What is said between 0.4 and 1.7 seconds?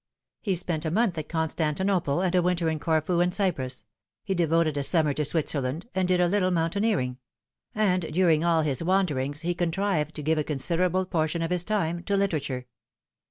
He spent a month at Con